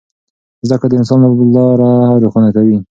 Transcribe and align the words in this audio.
زده 0.67 0.75
کړه 0.79 0.87
د 0.89 0.93
انسان 0.99 1.19
لاره 1.55 1.91
روښانه 2.23 2.49
کوي. 2.55 2.77